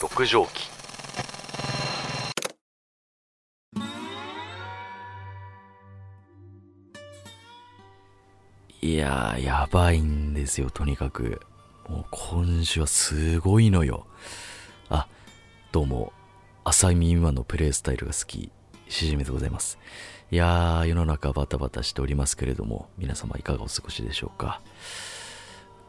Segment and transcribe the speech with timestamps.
[0.00, 0.70] 六畳紀
[8.80, 11.42] いやー、やばいんですよ、とにかく。
[11.86, 14.06] もう今週はすごいのよ。
[14.88, 15.06] あ、
[15.70, 16.14] どうも、
[16.64, 18.50] 浅見今のプレイスタイルが好き、
[18.88, 19.78] しじみでございます。
[20.30, 24.62] いやー、世の中バタバタしておりますけれども、皆様いかがお過ごしでしょうか。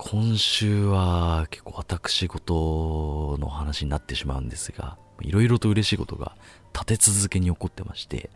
[0.04, 6.36] 今週は結構私事の話になってしまうんですが、いろいろと嬉しいことが
[6.74, 8.32] 立て続けに起こってまして、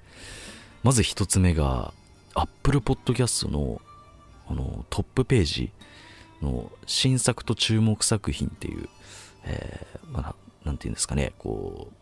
[0.83, 1.91] まず一つ目が、
[2.35, 3.81] Apple Podcast の
[4.47, 5.71] あのトップページ
[6.39, 8.87] の新作と注目作品っていう、
[9.45, 11.93] えー、まあ、なんていうんですかね、こう、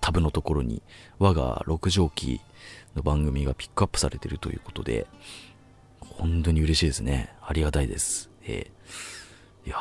[0.00, 0.82] タブのところに
[1.18, 2.40] 我が六畳紀
[2.96, 5.06] の番組がピックアップされてるということで、
[6.00, 7.34] 本当に嬉しいですね。
[7.42, 8.30] ありがたいです。
[8.44, 8.77] えー、
[9.66, 9.76] いや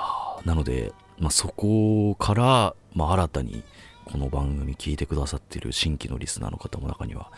[0.45, 3.63] なので、まあ、そこから、まあ、新たに
[4.05, 7.31] この番組聞いてくださってる新規のリスナーの方も中には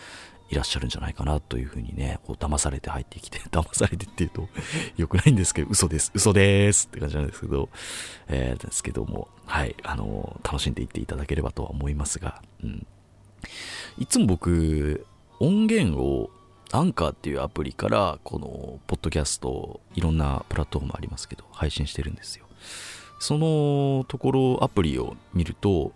[0.50, 4.50] いらっしゃるんじゃないかなというふうにね、こう騙されて入ってきて、 騙されてっていうと
[4.98, 7.70] 良くないんですけど、嘘です、嘘ですって感じなんですけど、
[8.28, 12.88] えー、ですけども、はい、あの楽しんでいっていただければとは思いますが、うん。
[14.00, 15.06] いつも僕、
[15.40, 16.32] 音源を
[16.72, 22.46] アンカーっていうアプリから、この、ポッドキャスト、いろんなプラットフォームありますけど、配信してるんですよ。
[23.20, 25.94] そのところ、アプリを見ると、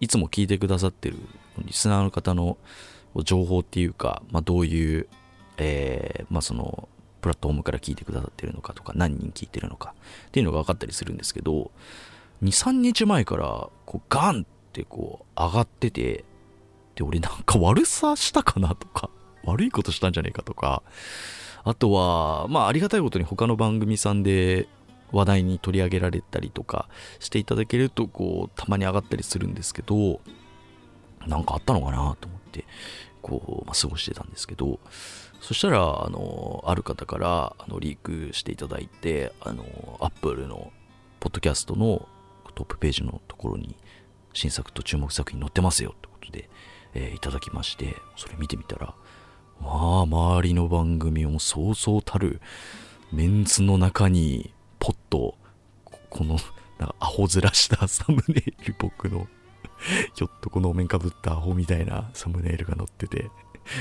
[0.00, 1.16] いつも聞いてくださってる
[1.58, 2.58] リスナーの方の
[3.22, 5.08] 情報っていうか、まあ、どういう、
[5.58, 6.88] えー、まあ、その、
[7.20, 9.94] プラットフォームから聞いてくださってるのかとか、何人聞いてるのか
[10.28, 11.70] っていうのが分かったりするんですけど、
[12.42, 16.24] 2、3日前から、こう、ガンってこう、上がってて、
[16.96, 19.10] で、俺なんか悪さしたかなとか、
[19.44, 20.82] 悪いことしたんじゃねえかとか、
[21.64, 24.68] あとは、まあ、ありがたいことに他の番組さんで
[25.12, 26.88] 話題に取り上げられたりとか
[27.18, 30.20] していただけると、こう、たまに上がったりするんですけど、
[31.26, 32.64] なんかあったのかなと思って、
[33.22, 34.78] こう、まあ、過ごしてたんですけど、
[35.40, 39.64] そしたら、あの、ある方から、あの、リークしていただいて、あの、
[40.00, 40.72] アップルの、
[41.18, 42.08] ポッドキャストの
[42.54, 43.76] トップページのところに、
[44.32, 46.48] 新作と注目作品載ってますよってことで、
[46.94, 48.94] えー、いただきまして、それ見てみたら、
[49.60, 52.40] まあ、周りの番組もそうそうたる。
[53.12, 55.36] メンツの中に、ポッと、
[56.10, 56.38] この、
[56.78, 59.26] なんかアホ面したサムネイル僕の
[60.14, 63.30] ひょっとこのお面かぶったアホみたいなサムネイルが載ってて、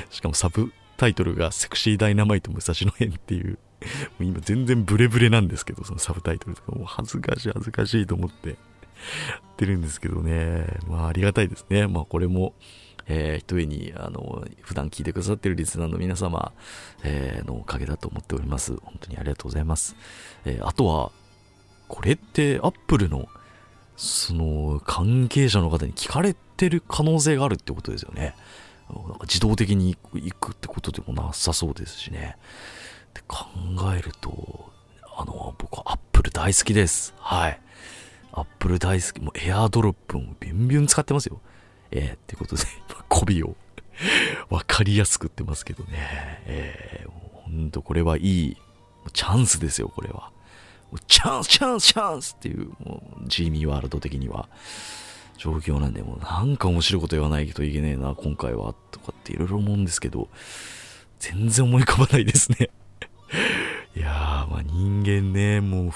[0.10, 3.58] しかもサブタイトルがセクシーダイナマイト武蔵野編っていう、も
[4.22, 6.72] う今全然ブレブレなんですけど、そのサブタイトルとか。
[6.74, 8.50] もう恥ずかしい恥ずかしいと思って。
[8.50, 10.66] やってるんですけどね。
[10.88, 11.88] まあありがたいですね。
[11.88, 12.54] まあこれも、
[13.10, 16.54] えー、一重に、あの、普段聞いてくださってるリスナーの皆様、
[17.04, 18.78] えー、のおかげだと思っております。
[18.78, 19.96] 本当にありがとうございます。
[20.46, 21.12] えー、あとは、
[21.88, 23.28] これってアップルの
[23.98, 28.36] その関係者の方に聞かれてる可能性があるってことですよね。
[28.90, 32.38] なんか自動的に行くってことでもなさそうですしね。
[33.14, 33.46] で考
[33.94, 34.72] えると、
[35.18, 37.14] あの、僕はアップル大好きです。
[37.18, 37.60] はい。
[38.32, 39.22] アップル大好き。
[39.22, 41.42] もうエアードロップもビュンビュン使ってますよ。
[41.92, 42.64] えー、ってことで、
[43.10, 43.56] 媚びを
[44.50, 45.90] わかりやすくってますけどね。
[46.46, 47.10] えー、
[47.44, 48.58] ほんとこれはいい
[49.14, 50.32] チャンスですよ、これは。
[51.08, 54.48] チャンス、チャンス、チャンスっていう、もう、ジーミーワールド的には、
[55.38, 60.30] 状況なんで、もうなんか面白いこと言わないといけねえな、今回は、とかっていろいろ思うんですけど、
[61.20, 62.70] 全然思い浮かばないですね
[63.96, 65.92] いやー、まあ人間ね、もう、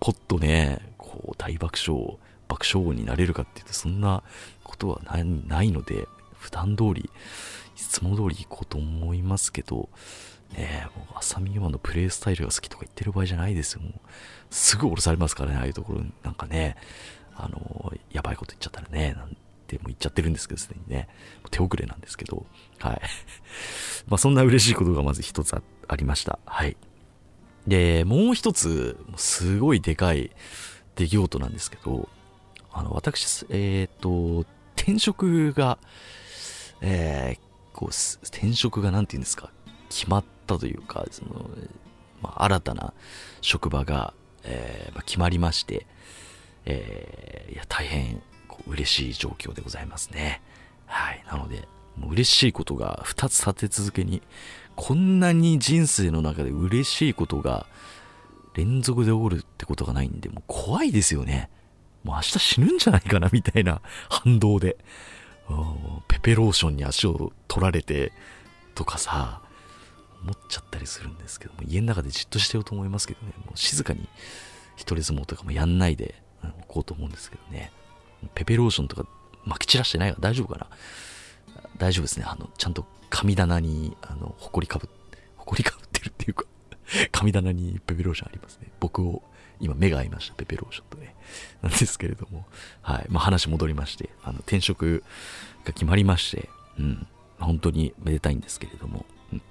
[0.00, 2.18] ポッとね、こう、大爆笑、
[2.52, 4.22] 爆笑王になれるかっていうと、そんな
[4.62, 6.06] ことはないので、
[6.38, 9.88] 普段通り、いつも通り行こうと思いますけど、
[10.52, 13.80] ねえ、もう、浅見山のプレイスタイルが好きとか言ってる場合じゃないですよ。
[13.80, 13.92] もう、
[14.50, 16.02] すぐ降ろされますからね、ああいうところ。
[16.22, 16.76] なんかね、
[17.34, 19.36] あの、やばいこと言っちゃったらね、なん
[19.66, 21.08] てもう言っちゃってるんですけど、すでにね。
[21.50, 22.44] 手遅れなんですけど、
[22.80, 23.00] はい。
[24.08, 26.38] まあ、そんな嬉しいことがまず一つありました。
[26.44, 26.76] はい。
[27.66, 30.32] で、もう一つ、すごいでかい
[30.96, 32.08] 出来事なんですけど、
[32.72, 35.78] あの、私、えっ、ー、と、転職が、
[36.80, 37.88] えー、こう、
[38.26, 39.50] 転職が何て言うんですか、
[39.88, 41.50] 決まったというか、その、
[42.22, 42.94] まあ、新たな
[43.40, 44.14] 職場が、
[44.44, 45.86] えーまあ、決まりまして、
[46.64, 50.42] えー、いや、大変こう嬉しい状況でございますね。
[50.86, 51.24] はい。
[51.26, 54.22] なので、もう嬉しいことが2つ立て続けに、
[54.76, 57.66] こんなに人生の中で嬉しいことが
[58.54, 61.50] 連続で起こるってことがないんで、もう怖いですよね。
[62.04, 64.76] もう明日死ぬんじゃないかなみたいな反動で。
[66.08, 68.12] ペペローションに足を取られて
[68.74, 69.42] とかさ、
[70.22, 74.08] 思っちゃったりするんですけども、家の中でじっとしてようと思いますけどね、もう静かに
[74.76, 76.14] 一人相撲とかもやんないで、
[76.44, 77.72] うん、こうと思うんですけどね。
[78.34, 79.08] ペペローションとか
[79.46, 80.66] 撒き散らしてないから大丈夫かな
[81.78, 82.24] 大丈夫ですね。
[82.26, 84.88] あの、ちゃんと神棚に、あの、埃かぶ、
[85.36, 85.81] 埃かぶってるっていうか
[87.22, 88.66] 神棚にペペローションありますね。
[88.80, 89.22] 僕を、
[89.60, 91.14] 今目が合いました、ペペローションとね。
[91.62, 92.46] なんですけれども、
[92.82, 93.06] はい。
[93.10, 95.04] まあ、話戻りまして、あの、転職
[95.64, 96.48] が決まりまして、
[96.80, 97.06] うん。
[97.38, 99.38] 本当にめでたいんですけれども、うん。
[99.38, 99.44] ま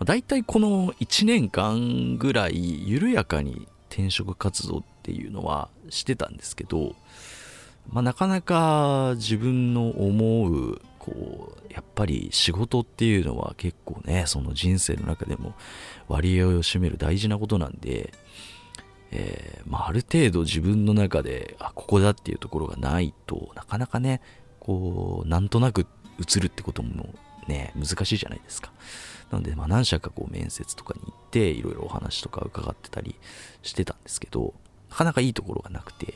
[0.00, 6.94] あ、大体この1年間ぐらい、緩やかに転職活動っていうのはしてたんですけど、
[7.88, 15.54] まあ、なかなか自分の思うこうやっぱり仕事っていうのは結構ねその人生の中でも
[16.06, 18.12] 割合を占める大事なことなんで、
[19.10, 24.20] えー、まあ、ある程度自分の中であここだっていうところがないとなかなかね
[24.60, 25.88] こうなんとなく
[26.20, 27.12] 映るってことも
[27.48, 28.70] ね難しいじゃないですか。
[29.32, 33.16] なので、まあ、何社かこう面接とかに行っていろいろお話とか伺ってたり
[33.62, 34.54] してたんですけど
[34.90, 36.14] なかなかいいところがなくて、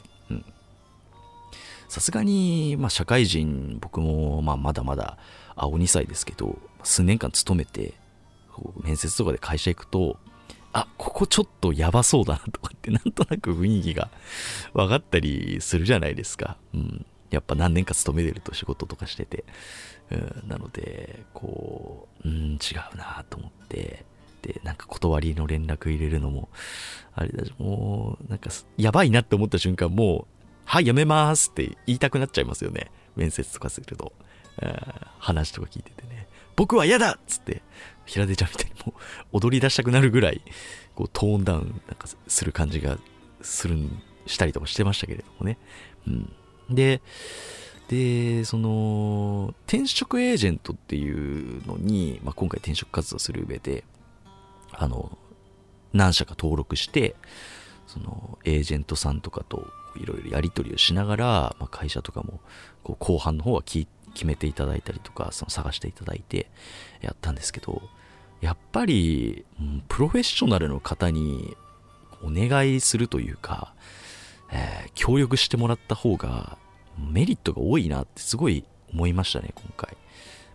[1.89, 5.19] さすがに、まあ、社会人、僕も、まあ、まだまだ、
[5.55, 7.95] 青2歳ですけど、数年間勤めて、
[8.83, 10.19] 面接とかで会社行くと、
[10.73, 14.11] あ、ここちょっとやばそうだなとかって、なんとなく雰囲気が
[14.75, 16.59] 分かったりするじゃないですか。
[16.75, 17.07] うん。
[17.31, 19.45] やっぱ何年か勤めてると仕事とかしてて。
[20.11, 24.05] うん、なので、こう、うん、違うなと思って、
[24.43, 26.49] で、なんか断りの連絡入れるのも、
[27.15, 30.36] あれだし、もう、なんか、やばいなって思った瞬間、もう、
[30.67, 32.91] はい、やめますって言いたくなっちゃいますよね。
[33.15, 34.13] 面接とかすると。
[35.19, 36.29] 話とか聞いててね。
[36.57, 37.63] 僕は嫌だっつって、
[38.07, 38.95] 平出ちゃんみたいにも
[39.33, 40.41] う踊り出したくなるぐらい、
[40.95, 42.99] こうトーンダウンなんかする感じが
[43.43, 43.77] する、
[44.27, 45.59] したりとかしてましたけれどもね。
[46.07, 46.33] うん。
[46.71, 47.03] で、
[47.89, 53.85] で、その、転職エージェントっていうのに、まあ、今回転職活動する上で、
[54.73, 55.17] あの、
[55.93, 57.15] 何社か登録して、
[57.87, 61.27] その、エージェントさんとかといろいろやり取りをしながら、
[61.59, 62.41] まあ、会社とかも
[62.83, 63.87] こう後半の方は決
[64.25, 66.49] めていただいたりとかその探していただいて
[67.01, 67.83] やったんですけど
[68.41, 71.57] やっぱり、うん、プロフェッショナルの方に
[72.23, 73.75] お願いするというか、
[74.53, 76.59] えー、協力してもらった方が
[76.99, 79.97] メリットが多いなってすごい思いましたね今回、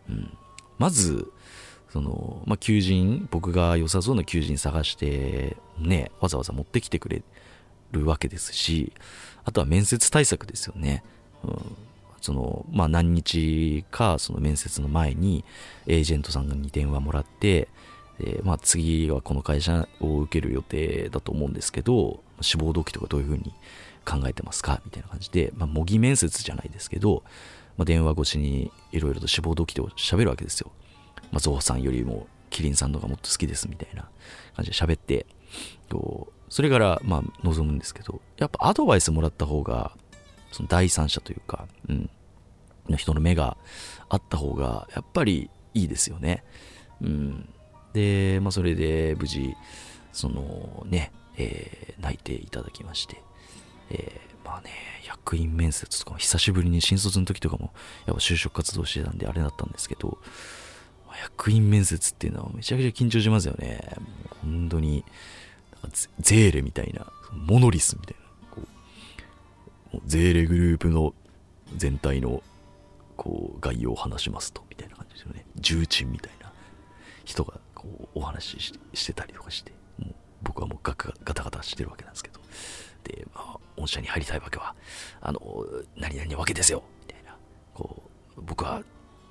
[0.10, 0.38] うん、
[0.78, 1.32] まず
[1.92, 7.22] その、まあ、求人僕が良さそうな求人探してねわざわざ持ってきてくれ
[7.92, 8.94] るわけですし
[9.44, 11.04] あとは面接対策ですよね。
[11.44, 11.76] うん、
[12.22, 15.44] その、まあ、何日か、その面接の前に、
[15.88, 17.68] エージェントさんに電話もらって、
[18.20, 23.54] えまあ、次はこの会社を受ける予定だと思うんですけど、志望動機とかどういうふうに
[24.06, 24.82] 考えてますか？
[24.86, 27.24] みたいな感じで、まあ、模擬面接じゃないですけど、
[27.78, 30.72] まあ、電話越しにいろいろと志望動機で喋るわけですよ。
[31.32, 34.10] まあ、ゾウさんよりもキリンさんのがもっと好きですみたいな
[34.56, 35.26] 感じで喋って、
[35.90, 39.94] こう、それからまあ望むんですけどやっぱアドバイスもらった方が
[40.51, 42.09] その第三者というか、うん、
[42.89, 43.56] の人の目が
[44.09, 46.44] あった方がやっぱりいいですよね。
[47.01, 47.50] うん、
[47.94, 49.56] で、まあ、それで無事
[50.12, 53.21] そのね、えー、泣いていただきまして、
[53.89, 54.71] えー、まあね
[55.07, 57.71] 役員面接とかも久しぶりに新卒の時とかも
[58.06, 60.18] やっぱ就職活動してたんであれだったんですけど
[61.24, 63.80] 役員面接っていうのはめちゃくちゃ緊張しますよね。
[64.42, 65.06] 本当に
[66.19, 68.62] ゼーレみたいな、モノリスみたいな、こ
[69.94, 71.13] う、ゼーレグループの
[71.75, 72.44] 全体の、
[73.17, 75.46] こう、概要を話しますと、みたいな感じですよね。
[75.56, 76.51] 重鎮みたいな
[77.25, 82.39] 人が、こう、お話ししてたりとかして、もう僕はもうガガタガタしてるわけなんですけど、
[83.03, 84.75] で、まあ、御社に入りたいわけは、
[85.22, 85.41] あの、
[85.98, 87.36] 何々わけですよ、みたいな、
[87.74, 88.03] こ
[88.38, 88.84] う、僕は、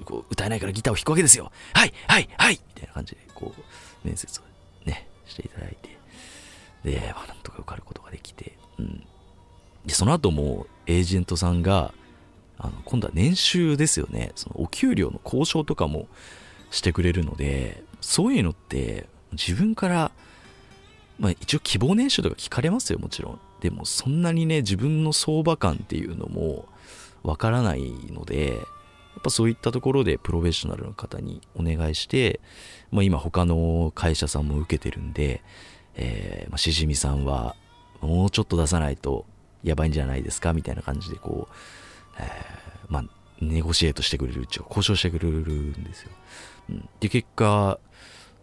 [0.04, 1.52] こう歌えないからギターを弾くわけですよ。
[1.74, 4.44] はいはいはいみたいな感じで、こう、面接を
[4.86, 5.99] ね、していただいて、
[6.84, 9.04] で、まあ、なんとか受かることができて、うん。
[9.86, 11.92] で、その後も、エージェントさんが、
[12.58, 14.32] あの、今度は年収ですよね。
[14.34, 16.08] そのお給料の交渉とかも
[16.70, 20.10] してくれるので、そういうのって、自分から、
[21.18, 23.40] まあ一応希望年収とか聞かれますよ、もちろん。
[23.60, 26.66] でもそんなにね、自分の相場感っていうのも
[27.22, 28.56] わからないので、や
[29.18, 32.40] っぱそういったところでプロフェッショナルの方にお願いして、
[32.90, 35.42] まあ今他の会社さんも受けてるんで、
[35.96, 37.56] えー、まあ、しじみさんは
[38.00, 39.26] もうちょっと出さないと
[39.62, 41.54] やばいんじゃないですかみたいな感じでこう、
[42.18, 42.26] えー、
[42.88, 43.04] まあ、
[43.40, 46.10] ネゴシエートしてくれるうちは交渉してくれるんですよ。
[46.70, 47.78] うん、で、結果、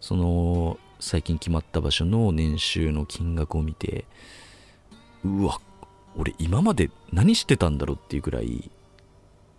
[0.00, 4.04] その、最近決まった場所の年収の金額を見て、
[5.24, 5.60] うわ、
[6.16, 8.70] 俺今まで何してたんだろうっていうくらい、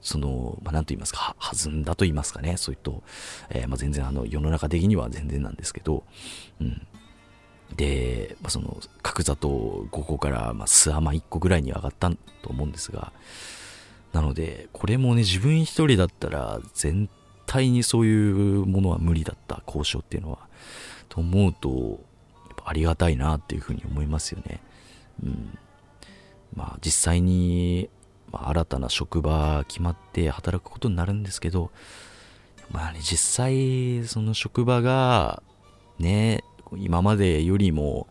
[0.01, 2.91] その、まあ、なんと言いますか、弾んだと言いますかね、そういった、
[3.49, 6.03] えー、まあ、全然あの、世の中的には全然なんですけど、
[6.59, 6.87] うん。
[7.75, 12.17] で、まあ、その角砂糖5個からまあ巣甘1個ぐらいに上がったと
[12.49, 13.11] 思うんですが
[14.13, 17.09] なのでこれもね自分一人だったら全
[17.45, 20.39] 体にそういうものは無理だった交渉っていうのは
[21.09, 21.99] と思うと
[22.65, 24.61] ありがたいなっていうふうに思いますよね。
[25.23, 25.57] うん
[26.55, 27.89] まあ、実際に、
[28.31, 31.71] まあ、新たな職場決まって働くことになるんですけど、
[32.71, 35.41] まあね、実際その職場が
[35.99, 36.43] ね
[36.77, 38.07] 今までよりも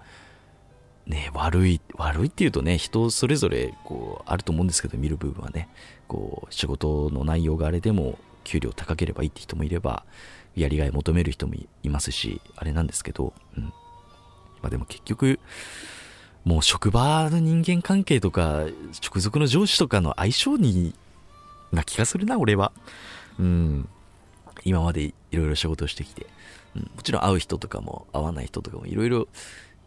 [1.07, 5.69] ね悪い悪いっていうとね人それぞれこうあると思うんですけど見る部分はね
[6.07, 10.05] こう仕事の内容があれでも給料高ければいいって人もいれば
[10.57, 13.65] やりがい求める人もいますしあれなんですけど、うん。
[14.61, 15.39] まあ、でも結局
[16.45, 18.65] もう職場の人間関係とか
[19.05, 20.95] 直属の上司とかの相性に
[21.73, 22.73] な気がするな俺は。
[23.39, 23.89] うん。
[24.65, 26.27] 今までいろいろ仕事をしてきて、
[26.77, 29.29] うん、もちろん会う人とかも会わない人とかもいろいろ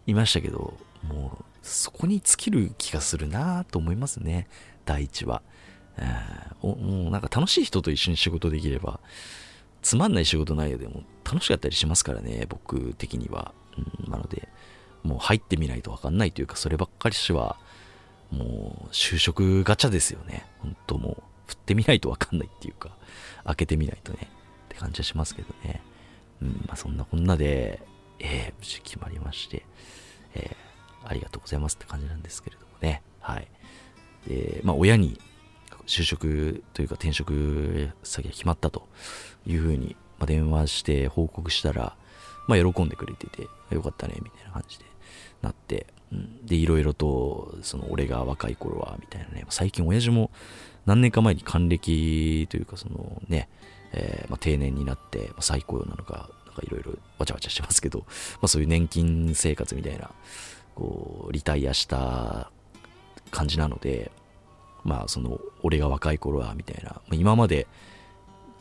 [0.08, 0.74] いましたけど
[1.08, 4.48] もうそこに尽きる気がするなと思いますね。
[4.86, 5.44] 第一は、
[6.62, 6.76] も
[7.08, 9.00] うなんか楽しい人と一緒に仕事できれば
[9.82, 14.48] つまんない仕事内容でも楽しかったりしますからね僕的には、うん、なので
[15.04, 17.58] もう入ってみないと分かんないというかそればっかりしは
[18.32, 20.46] もう就職ガチャですよね。
[20.60, 22.92] 本当もう振ってみないと分かんないっていうか
[23.44, 24.20] 開けてみないとね
[24.66, 25.82] って感じはしますけどね。
[26.42, 27.82] うんまあそんなこんなで
[28.20, 29.66] えー、無事決まりまして
[30.36, 33.02] えー、ありがとうございますって感じなんですけれどもね。
[33.20, 33.48] はい。
[34.28, 35.20] でまあ親に
[35.88, 38.88] 就職というか転職先が決まったと
[39.46, 41.96] いうふうに、まあ、電話して報告したら、
[42.48, 44.86] まあ、喜んでくれてて、よかったね、みたいな感じで
[45.42, 50.32] なって、うん、で、いろいろと、その、俺が若い頃は、みたいなね、最近親父も
[50.86, 53.50] 何年か前に還暦というか、そのね、
[53.94, 58.00] えー、まあ、定年になって、まあ、再雇用なのか、なんかいろいろわちゃわちゃしてますけど、
[58.42, 60.12] まあ、そういう年金生活みたいな、
[60.76, 62.52] こう、リタイアした
[63.32, 64.12] 感じなので、
[64.84, 67.02] まあその俺が若い頃はみたいな。
[67.12, 67.68] 今まで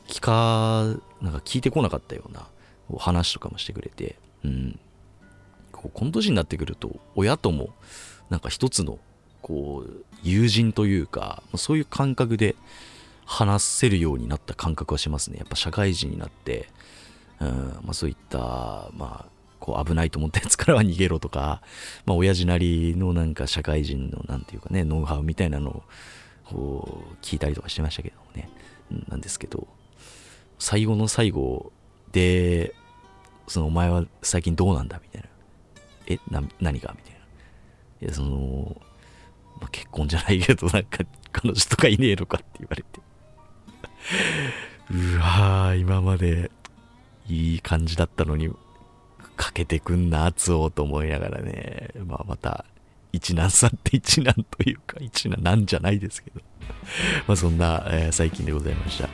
[0.06, 0.84] 聞か
[1.20, 2.46] なんか聞いてこなかったような
[2.98, 4.78] 話とかもしてくれてうん。
[5.72, 7.70] この年になってくると親とも
[8.28, 8.98] なんか一つの
[9.40, 12.54] こう友人というかそういう感覚で
[13.32, 16.68] 話せるようになった感覚はしますねやっぱ社会人になって、
[17.38, 17.48] うん
[17.84, 19.26] まあ、そういったまあ
[19.60, 21.62] こう危ないと思ったやつからは逃げろとか、
[22.06, 25.82] まあ、親父なりのなんか社会人のなんていうかね、ノウハウみたいなのを
[26.46, 28.48] こう聞いたりとかしてましたけどもね、
[29.08, 29.68] なんですけど、
[30.58, 31.72] 最後の最後
[32.10, 32.74] で、
[33.46, 35.28] そのお前は最近どうなんだみたいな。
[36.06, 36.94] え、な、何が？
[36.96, 37.18] みたいな。
[38.00, 38.80] いや、その、
[39.60, 43.00] まあ、結婚じゃないけど、なんか彼女とかいねえのかって言われて。
[44.90, 46.50] うわー、今まで
[47.28, 48.50] いい感じだったのに、
[49.36, 52.64] かけてくんな、圧をと思いながらね、まあまた、
[53.12, 56.40] 一難さんって一難というか、一難なんじゃないですけど、
[57.26, 59.08] まあそんな、えー、最近でございました。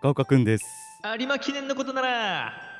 [0.00, 0.64] 高岡くんです。
[1.18, 2.73] 有馬記念のことなら、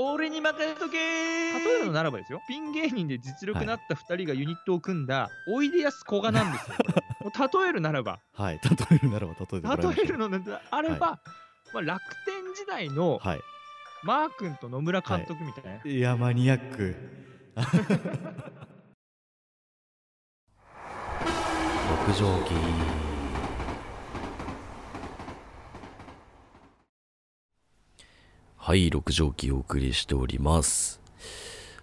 [0.00, 6.76] 俺に任せとけ例えるのならばですよ、ピン芸人で実力なった2人がユニットを組んだ、おいでやすこがなんですよ。
[7.20, 8.20] もう例えるならば。
[8.32, 10.40] はい、例えるならば、例えて例えるので
[10.70, 13.40] あれば、はい、まあ、楽天時代の、はい、
[14.04, 15.70] マー君と野村監督みたいな。
[15.70, 16.94] はい、いや、マニアック。
[22.06, 22.54] 六条記
[28.68, 31.00] はい、六条記お送りしております。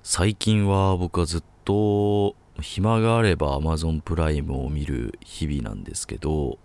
[0.03, 6.59] 最近は僕はずっと暇があれば Amazon プライムを見る日々なんですけど、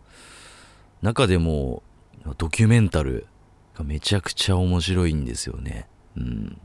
[1.01, 1.83] 中でも
[2.37, 3.29] ドキュメンタル
[3.75, 5.89] がめちゃくちゃ面白いんですよね。
[6.19, 6.61] うん。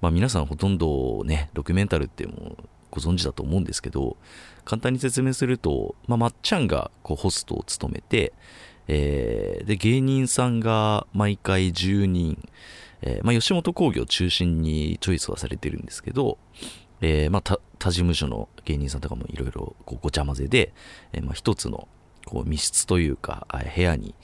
[0.00, 2.56] まあ皆さんほとんどね、ドキュメンタルっても
[2.92, 4.16] ご存知だと思うんですけど、
[4.64, 8.32] 簡単に説明すると、まあ、まっちゃんがこうホストを務めて、
[8.86, 12.48] えー、で、芸人さんが毎回10人、
[13.02, 16.38] えー、まあ、吉本興業中心にチョイスはされてるんですけど、
[17.00, 20.72] えー、まあ、他事務所の芸人さんとかもいろいろごちゃ混ぜで、
[21.12, 21.88] えー、まあ、一つの
[22.24, 24.14] こう密室というか、部屋に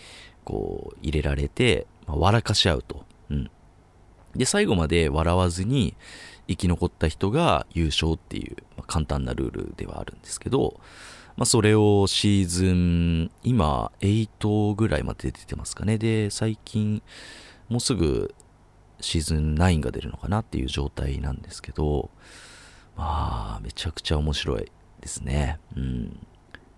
[0.44, 3.04] こう入れられて、まあ、笑かし合うと。
[3.30, 3.50] うん。
[4.36, 5.96] で、最後まで笑わずに
[6.46, 10.80] 生き残った人が優勝っていう、まあ、簡単なルールではあるんですけど、
[11.36, 15.98] まあ、それをシーズン、今、8ぐらいまで出てますかね。
[15.98, 17.02] で、最近、
[17.68, 18.34] もうすぐ
[19.00, 22.10] シーズン9が出るのかなっていう状態なんですけど、
[22.96, 25.58] まあ、めちゃくちゃ面白いですね。
[25.76, 26.18] うん。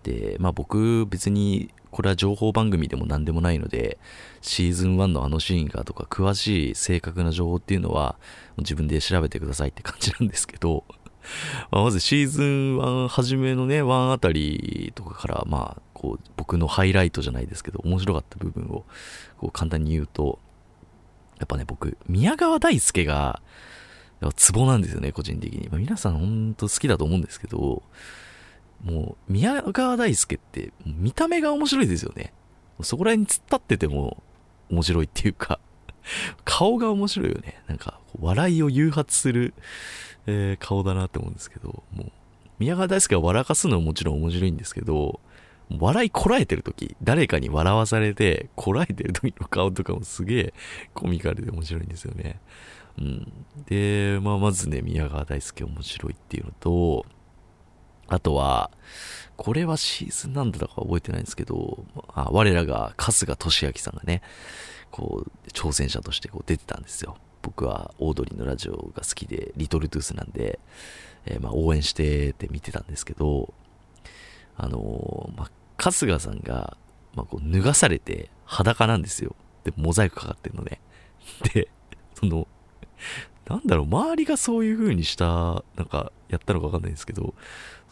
[0.03, 3.97] で、まあ僕別にこれは情報番組でも何でもないので、
[4.41, 8.17] シーズン1のあのシーンがとか詳しい正確な情報っていうのは
[8.57, 10.85] 自分で調べてくださいって感じなんですけど、
[11.69, 18.85] ままずシーズン1初めのね、1あたりとかから、まあこう僕のハイライトじゃないですけど、面白かった部分を
[19.37, 20.39] こう簡単に言うと、
[21.41, 23.41] やっぱね、僕、宮川大輔が、
[24.35, 25.67] ツボなんですよね、個人的に。
[25.69, 27.81] まあ、皆さん本当好きだと思うんですけど、
[28.83, 32.31] もう、宮川大輔って、見た目が面白いですよね。
[32.83, 34.21] そこら辺に突っ立ってても
[34.69, 35.59] 面白いっていうか、
[36.45, 37.59] 顔が面白いよね。
[37.67, 39.55] なんか、笑いを誘発する、
[40.27, 42.11] えー顔だなって思うんですけど、もう、
[42.59, 45.19] 宮川大輔が笑かすのはもちろん面白いんですけど、
[45.79, 50.53] 笑いこらえてる時誰かに笑わされて、こらえてる時の顔とかもすげえ
[50.93, 52.39] コミカルで面白いんですよね。
[52.97, 53.33] うん。
[53.65, 57.05] で、まあ、まずね、宮川大輔面白いっていうのと、
[58.07, 58.71] あとは、
[59.37, 64.21] これはシーズンなんだか覚えてないんですけど、あ我らが春日俊明さんがね、
[64.91, 67.17] こう、挑戦者としてこう出てたんですよ。
[67.41, 70.59] 僕はオードリーのラジオが好きで、リトルトゥースなんで、
[71.25, 73.53] えーまあ応援してって見てたんですけど、
[74.57, 75.51] あのーまあ、
[75.81, 76.77] 春日さんが、
[77.15, 79.35] まあ、こう脱がされて裸なんですよ。
[79.63, 80.79] で、モザイクかかってんのね。
[81.53, 81.67] で、
[82.13, 82.47] その、
[83.47, 87.33] なんだろう、周りがそういう風にした、なんか、やったのかわかんないんですけど、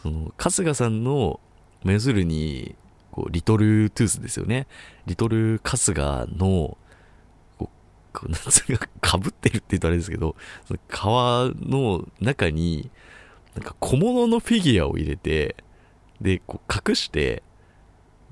[0.02, 1.40] その、春日さんの、
[1.82, 2.76] まあ要するに、
[3.10, 4.66] こう、リトルトゥースですよね。
[5.06, 6.78] リトル春日の、
[7.58, 7.66] こう、
[8.12, 12.90] こうなんつうか、被ってるって言うとあれですけど、その皮の中に、
[13.54, 15.56] なんか小物のフィギュアを入れて、
[16.20, 17.42] で、こう隠して、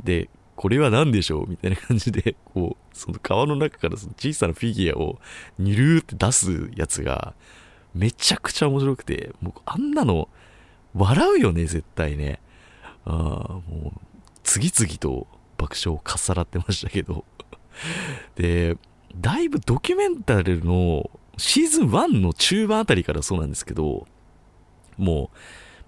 [0.02, 1.47] で、これは何でしょう？
[1.49, 5.19] みたいな感じで、こう、その皮の中からその小さなフィギュアを
[5.59, 7.35] ニルーって出すやつが、
[7.95, 10.28] めちゃくちゃ面白くて、もうあんなの、
[10.95, 12.40] 笑うよね、絶対ね。
[13.05, 14.00] ああ、もう、
[14.43, 15.26] 次々と
[15.57, 17.25] 爆笑をかっさらってましたけど。
[18.35, 18.76] で、
[19.17, 24.07] だいぶドキュメンタルのシーズン1の中盤あたりからそうなんですけど、
[24.97, 25.37] もう、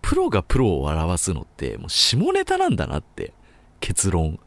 [0.01, 3.35] プロがプロを笑わすのって、もう下ネタなんだなって、
[3.81, 4.39] 結論。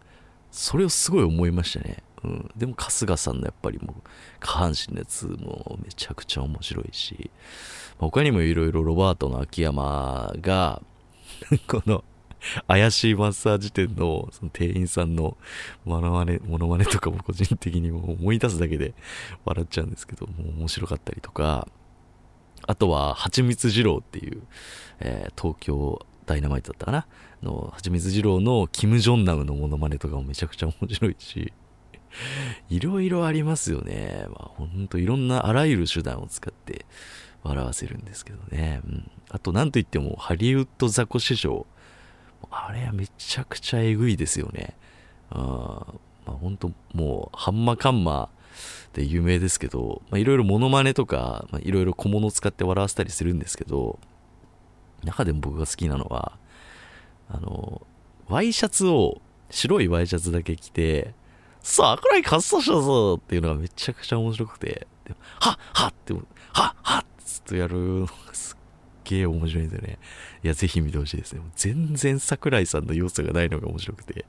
[0.52, 1.98] それをすごい思いましたね。
[2.24, 2.52] うん。
[2.56, 4.02] でも春日さんのやっぱりもう、
[4.40, 7.32] 下半身のやつもめちゃくちゃ面白いし、
[7.98, 10.82] 他にもいろいろロバートの秋山が、
[11.68, 12.04] この、
[12.68, 15.38] 怪しいマッサージ店のその店員さんの
[15.86, 18.94] モノマネ、モノマネとかも個人的にも思い出すだけで
[19.46, 21.68] 笑っちゃうんですけど、もう面白かったりとか、
[22.66, 24.42] あとは、はちみつ二郎っていう、
[25.00, 27.08] えー東京ダイナマイトだったかな？
[27.42, 31.54] の、はちみつ二郎のキム・ジョンナムのモノマネとかもめちゃくちゃ面白いし、
[32.70, 34.26] いろいろありますよね。
[34.30, 36.86] まあ、ほんといろんなあらゆる手段を使って
[37.44, 38.82] 笑わせるんですけどね。
[38.86, 39.12] うん。
[39.30, 41.66] あと、なんといっても、ハリウッドザコ史上、
[42.52, 44.76] あれはめちゃくちゃえぐいですよね。
[45.30, 45.88] あ
[46.26, 48.30] まあ、ほんと、もう、ハンマカンマ
[48.94, 54.00] で有名ですけど、まあ、いろいろモノマネとか、まあ、いろいろ小物を使って笑わせたりするんですけど、
[55.06, 56.38] 中でも僕が好きなのは、
[57.30, 57.86] あの、
[58.28, 61.14] ワイシャツを、白いワイシャツだけ着て
[61.64, 64.86] さあ、桜井勝利したぞっていうのがめちゃくちゃ面白くて、
[65.40, 68.58] はっはっって、はっはっってずっとやるのがすっ
[69.06, 69.98] げえ面白いんですよね。
[70.44, 71.40] いや、ぜひ見てほしいですね。
[71.40, 74.26] もう全然桜井さんの要素がないのが面白くて。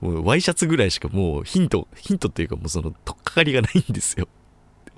[0.00, 4.28] もうワイシャツぐらいしかもうヒント、ヒントっていうかもうその取っかかりがないんですよ。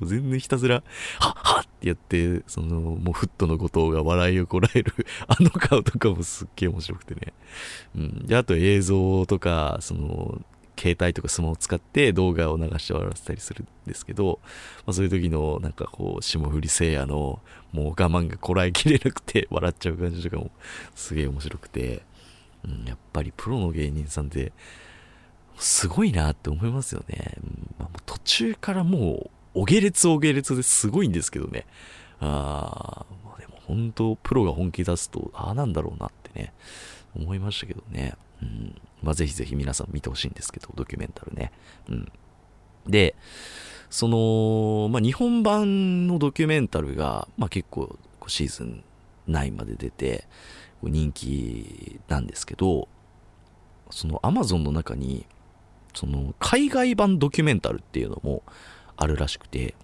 [0.07, 0.83] 全然ひたすら、
[1.19, 4.93] はっはっってやって、その、もうフットの後藤が笑いをこらえる、
[5.29, 7.33] あの顔とかもすっげえ面白くてね。
[7.97, 8.27] うん。
[8.27, 10.43] で、あと映像とか、その、
[10.79, 14.39] 携帯とかスマホを使って動画を流して笑わせたりするんですけど、
[14.87, 17.41] まあ、そういう時のなんかこう霜降り聖夜の
[17.73, 20.53] もう我慢がこらえきれなくて 笑っちゃう感じとかも
[20.95, 22.03] すげえ面白くて、
[22.65, 24.53] うん、やっぱりプロの芸人さんって
[25.57, 29.31] すごいなって思いますよね、うんまあ、途中からもう
[29.61, 31.67] お下劣お下劣ですごいんですけどね。
[32.21, 36.53] ああでも本当プロが本気出すとああなんだろうなってね
[37.17, 38.81] 思いましたけどね、うん。
[39.03, 41.53] まあ、ぜひぜひ皆さん見てほしいんですけどドキュメンタルね、
[41.89, 42.13] うん、
[42.87, 43.15] で
[43.91, 48.85] その、まあ、日本版のドキュメンタルが、まあ、結構シーズン
[49.29, 50.25] 9まで出て
[50.83, 52.89] 人気なんですけど
[53.91, 55.27] その Amazon の中に
[55.95, 58.43] その海外版ドキュメンタルっていうのも
[58.99, 59.75] あるらしくて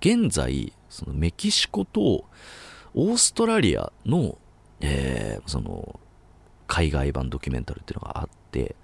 [0.00, 2.24] 現在そのメキシコと
[2.94, 4.38] オーストラリアの、
[4.80, 6.00] えーその
[6.68, 8.74] 海外版ドキュメンタルっていうのがあって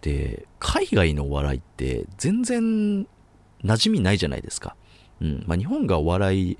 [0.00, 3.06] で海外のお笑いって全然馴
[3.62, 4.74] 染みないじゃないですか、
[5.20, 5.44] うん。
[5.46, 6.56] まあ、日本がお笑いっ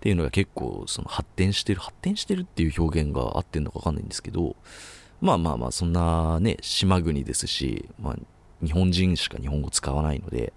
[0.00, 4.56] ていうのが結構その発展してる発展してるっていう表現が合ってるのか分かんないんですけど
[5.20, 8.16] まあまあまあそんなね島国ですし、まあ、
[8.62, 10.52] 日本人しか日本語使わないので、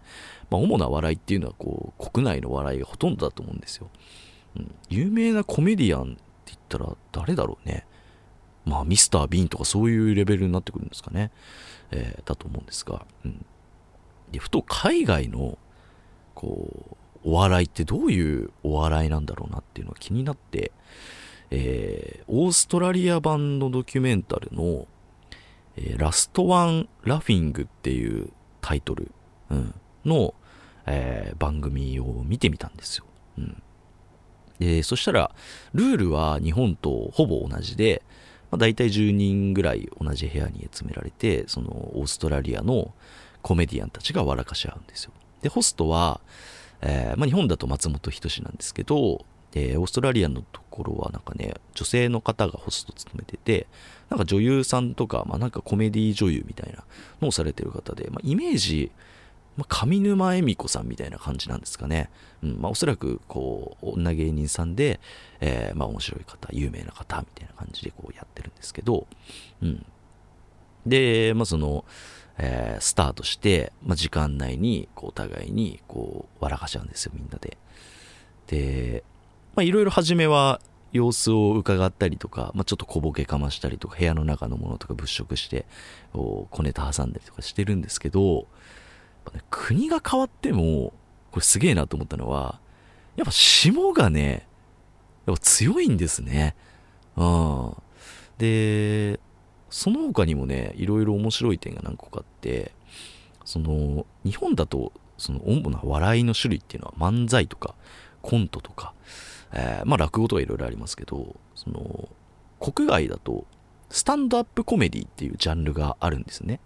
[0.49, 3.89] まあ、主な笑いっていうのはこう国内の笑いがほとんどだと思うんですよ、
[4.57, 7.85] うん、有名なコメディアンって言ったら誰だろうね。
[8.65, 11.31] まあミスター・ビーンとかそういうレベルになってくるんですかね、
[11.91, 13.45] えーだと思うんですが、うん、
[14.31, 15.57] でふと海外の
[16.33, 20.71] こうお笑いってどういうお笑いなんだろうなっていうのが気になって、
[21.51, 24.87] えーオーストラリア版のドキュメンタルの、
[25.77, 28.31] えーラストワンラフィングっていう
[28.61, 29.11] タイトル、
[29.51, 29.75] うん。
[30.05, 30.33] の、
[30.85, 33.05] えー番組を見てみたんですよ。
[33.37, 33.61] うん、
[34.59, 35.31] でそしたら、
[35.73, 38.01] ルールは日本とほぼ同じで、
[38.51, 42.93] まあ、大体10人ぐらい同じ部屋に集められて、そのオーストラリアの
[43.41, 45.11] コメディアンたちが笑かし合うんですよ。
[45.41, 46.21] で、ホストは、
[46.81, 53.67] えーまあ、日本だと松本人志なんですけど、えーオーストラリアのところはなんかね、女性の方がホスト務めてて、
[54.09, 56.83] なんか女優さんとか、まあ、なんかコメディ女優みたいな
[57.21, 58.91] のをされてる方で、まあ、イメージ、
[59.57, 62.09] まあ、上沼恵美子さんみたいな感じなんですかね。
[62.43, 64.99] うん、まあ、おそらく、こう、女芸人さんで、
[65.39, 69.07] えーまあ、面白い方、有名な方みたいな感じでこうやってるんですけど、
[69.61, 69.85] うん。
[70.85, 71.85] で、まあ、その、
[72.37, 77.57] えースタートして、まあ、時間内に、こう、お互いに、こう、笑かし合うんですよ、みんなで。
[78.47, 79.03] で、
[79.55, 80.59] まあ、いろいろ初めは、
[80.95, 85.65] 様子を伺ったりとか、まあ、ちょっと小ボケかましたりとか、部屋の中のものとか物色して、
[86.13, 88.47] こう小ネタ挟んだりとかしてるんですけど、
[89.49, 90.93] 国が変わっても、
[91.31, 92.59] これすげえなと思ったのは、
[93.15, 94.47] やっぱ霜がね、
[95.25, 96.55] やっぱ強いんですね。
[97.15, 97.73] うん。
[98.37, 99.19] で、
[99.69, 102.71] その他にもね、いろいろ面白い点が何個かあって、
[103.43, 107.73] その、日本だと、その主な笑いの種類っていうのは漫才とか
[108.21, 108.93] コントとか、
[109.53, 112.09] えーまあ落語とかいろいろありますけど、その、
[112.59, 113.45] 国外だと
[113.89, 116.59] スタンドアップコメディっていうジャンルがあるんですね。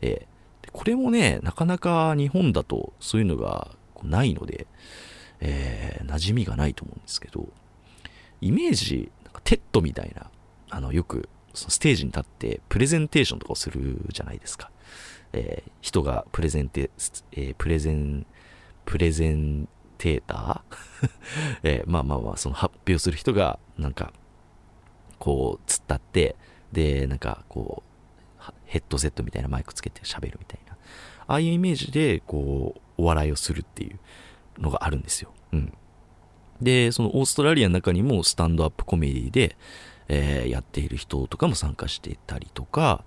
[0.00, 0.31] えー
[0.72, 3.70] これもね、なかなか日本だとそういうのが
[4.02, 4.66] ないので、
[5.40, 7.48] えー馴染みがないと思うんですけど、
[8.40, 10.30] イメージ、なんか TED みたいな、
[10.70, 14.70] あの、よくそのステージに立ってプレゼンテーションとかをするじゃないですか。
[15.32, 16.90] えー人がプレゼンテ、
[17.32, 18.26] えープレゼン、
[18.84, 21.10] プレゼンテーター？
[21.62, 24.12] えーまあまあまあ、その発表する人が、なんか、
[25.18, 26.36] こう、突っ立って、
[26.72, 27.91] で、なんか、こう、
[28.72, 30.76] ヘッドセットみたいなマイクつけて喋るみたいな。
[31.26, 33.98] ああいうイメージで、こう、お笑いをするっていう
[34.58, 35.30] のがあるんですよ。
[35.52, 35.72] うん。
[36.62, 39.56] で、そのオーストラリアの中にもスタンドアップコメディで、
[40.08, 43.04] えーやっている人とかも参加していたりとか、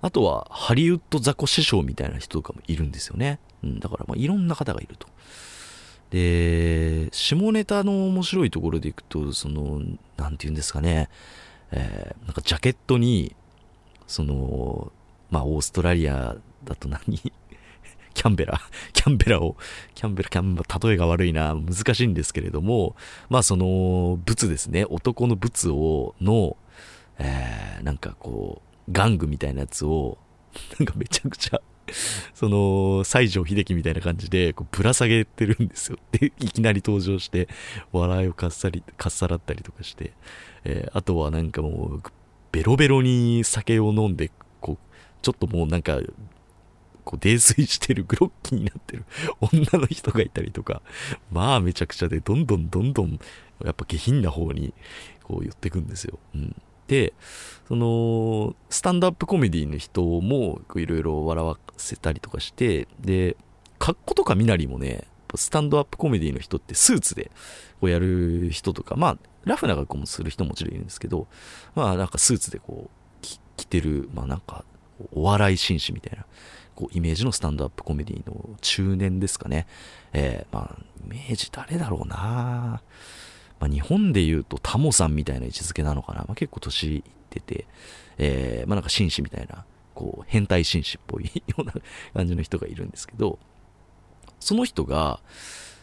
[0.00, 3.38] あとはハリウッドザコ師匠みたいな人とかもいるんですよね。
[3.62, 5.08] うん、だからまあいろんな方がいると。
[6.10, 9.82] で、下ネタの面白いところでいくと、その、
[10.16, 11.10] なんて言うんですかね、
[11.70, 13.34] えーなんかジャケットに、
[14.06, 14.92] その、
[15.32, 17.00] まあオーストラリアだと何？
[18.14, 18.60] キャンベラ。
[18.92, 19.56] キャンベラを、
[19.94, 22.94] キャンベラ、キャンベラ、例えが悪いな、難しいんですけれども、
[23.30, 26.56] まあその、ブツですね、男のブツを、の、
[27.18, 30.18] えーなんかこう、玩具みたいなやつを、
[30.78, 31.60] なんかめちゃくちゃ、
[32.34, 35.98] その、西城秀樹みたいな感じで、こうぶら下げてるんですよ。
[36.12, 37.48] で、いきなり登場して、
[37.92, 40.12] 笑いをかっさり、かっさらったりとかして、
[40.64, 42.02] えーあとはなんかもう、
[42.52, 44.30] ベロベロに酒を飲んで、
[45.22, 45.98] ちょっともうなんか、
[47.04, 49.04] こう泥酔してるグロッキーになってる
[49.40, 50.82] 女の人がいたりとか、
[51.30, 53.18] まあめちゃくちゃで、どんどんどんどん、
[53.64, 54.74] やっぱ下品な方に、
[55.24, 56.18] こう寄ってくんですよ。
[56.34, 56.56] うん。
[56.88, 57.14] で、
[57.68, 63.36] その、スタンドアップコメディの人も、いろいろ笑わせたりとかして、で、
[63.78, 65.04] 格好とか身なりもね、
[65.34, 67.30] スタンドアップコメディの人ってスーツで
[67.80, 71.26] こうやる人とか、まあ、ラフな格好もする人ももちろんいるんですけど、
[71.74, 74.64] まあなんかスーツでこう、着てる、まあなんか、
[75.12, 76.24] お笑い紳士みたいな、
[76.74, 79.66] こう、イメージのスタンドアップコメディの中年ですかね。
[80.12, 82.82] えー、まあ、イメージ誰だろうな
[83.62, 86.24] まあ日本で言うとタモさんみたいな位置づけなのかな。
[86.26, 87.66] まあ結構年いってて、
[88.18, 91.72] えー、まあなんか紳士みたいな、こう、変態紳士っぽい ような
[92.12, 93.38] 感じの人がいるんですけど、
[94.40, 95.20] その人が、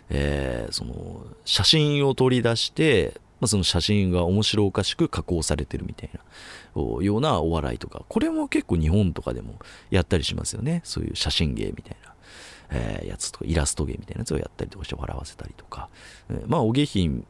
[0.10, 9.56] えーその、写真を取り出して、まあ、その写真が面白おかしく加工されてるみたいな、ようなお笑いとか、これも結構日本とかでも
[9.90, 10.82] やったりしますよね。
[10.84, 12.14] そういう写真芸みたいな、
[12.72, 15.90] えーやつとか、イラスト芸みたいなやつをやったりとかして笑わせたりとか、
[16.30, 17.26] えーまあ、お下品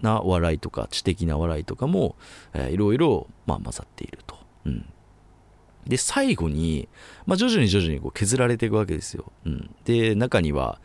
[0.00, 2.16] な笑いとか、知的な笑いとかも、
[2.54, 4.36] えーいろいろ、まあ、混ざっていると。
[4.64, 4.86] うん。
[5.86, 6.88] で、最後に、
[7.26, 9.32] まあ、徐々に徐々にこう削られていくわけですよ。
[9.46, 9.74] うん。
[9.84, 10.80] で、中には、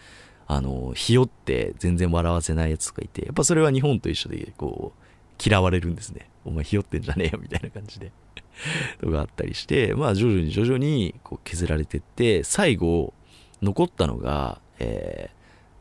[0.48, 5.06] あの、ひよって全然笑わせないやつとかいて、やっぱそれは日本と一緒で、こう、
[5.44, 6.30] 嫌われるんですね。
[6.46, 8.12] お前ひよってんじゃねえよみたいな感じで。
[9.02, 13.14] とかあったりして、まあ徐々に徐々にこう削られてって、最後
[13.62, 15.36] 残ったのが、えー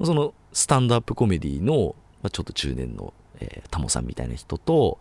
[0.05, 4.99] そのスタンドアップコメディの、まあ、ちょっと中年の、えータモさんみたいな人と、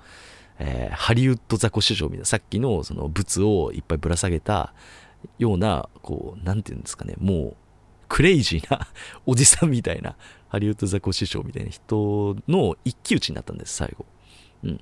[0.60, 4.74] えーハリウッドザコシショウみたいな、さっきのその物をいっぱいぶら下げた
[5.40, 7.56] ような、こう、なんていうんですかね、もう、
[8.14, 8.88] クレイジーな
[9.26, 10.16] おじさんみたいな、
[10.48, 14.06] ハリウッドザコシショウみたいな人の一騎打ちになったんです、最後。
[14.64, 14.80] うん。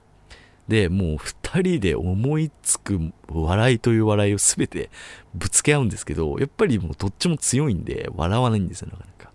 [0.67, 4.89] で、もう二人で思いつく笑いという笑いを全て
[5.33, 9.31] ぶつけ合うんですけど、やっぱりもうどっちも強いんで笑わないんですよ、なかなか。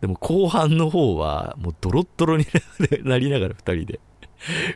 [0.00, 2.46] でも後半の方はもうドロッドロに
[3.02, 3.98] なりながら二人で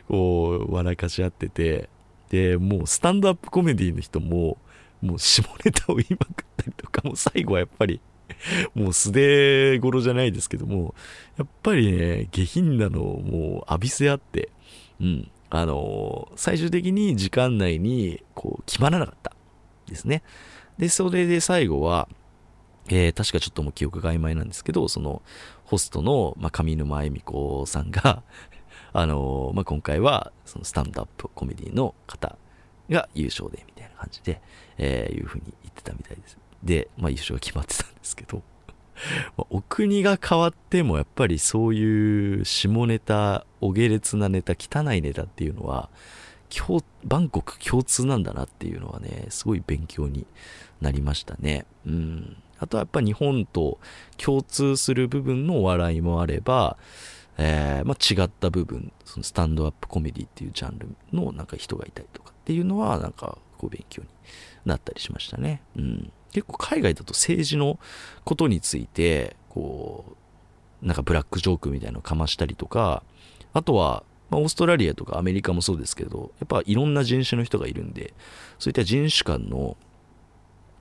[0.09, 1.87] こう笑かし合ってて、
[2.29, 4.57] で、もうスタンドアップコメディの人も、
[5.01, 8.01] もう下ネタを言いまくったりとか、もう最後はやっぱり、
[8.75, 10.95] もう素手頃じゃないですけども、
[11.37, 14.49] やっぱりね、下品なのをもう浴びせ合って、
[14.99, 19.33] うん、あのー最終的に時間内にこう決まらなかった
[19.87, 20.23] ですね。
[20.77, 22.07] で、それで最後は、
[22.89, 25.21] えー確かちょっともう記憶が曖昧なんですけど、その
[25.65, 28.23] ホストの、まあ、上沼恵美子さんが、
[28.93, 32.37] あのーまあ、今回はそのスタンドアップコメディの方
[32.89, 34.41] が優勝でみたいな感じで、
[34.77, 36.37] えーいうふうに言ってたみたいです。
[36.63, 38.41] で、まあ、優勝が決まってたんですけど、
[39.37, 45.89] まあお国が変わってもやっぱりそういう下ネタ、お下劣なネタ、汚いネタっていうのは、
[47.03, 50.27] バンコク共通なんだなっていうのはね、すごい勉強に
[50.81, 51.65] なりましたね。
[51.85, 52.37] うん。
[52.59, 53.79] あとはやっぱ日本と
[54.17, 56.77] 共通する部分のお笑いもあれば、
[57.37, 64.09] えーまあ、違った部分、そのスタンドアップコメディっていうジャンルのなんか人がいたりとかっていうのは、なんかこう勉強に
[64.65, 65.61] なったりしましたね。
[65.75, 66.11] うん。
[66.33, 67.79] 結構海外だと政治の
[68.25, 70.17] ことについて、こ
[70.81, 73.03] う、なんかブラックジョークみたいなのをかましたりとか、
[73.53, 78.13] あとは、まあ、オーストラリアとかアメリカもそうですけど、やっぱいろんな人種の人がいるんで、
[78.59, 79.77] そういった人種間の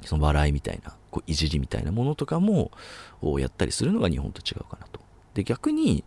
[0.05, 2.71] その笑いみたいな、こういじりみたいなものとかも
[3.38, 5.01] やったりするのが日本と違うかなと。
[5.35, 6.05] で、逆に、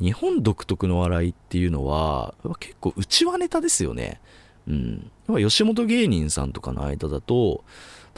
[0.00, 4.20] 日本独特の笑いっていうのは、結構内輪ネタですよね。
[4.66, 5.10] うん。
[5.38, 7.64] 吉本芸人さんとかの間だと、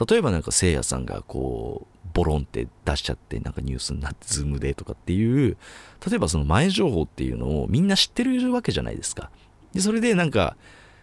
[0.08, 5.56] 例えばなんかせいやさんがこう、ボロンって出しちゃって、なんかニュースになって、ズームでとかっていう、
[6.08, 9.30] 例えばその前情報っていうのをみんな知ってるわけじゃないですか。
[9.72, 10.56] で、それでなんか、